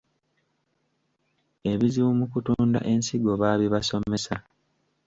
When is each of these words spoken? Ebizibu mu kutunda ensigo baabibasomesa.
Ebizibu 1.71 2.11
mu 2.19 2.25
kutunda 2.31 2.79
ensigo 2.91 3.31
baabibasomesa. 3.41 4.35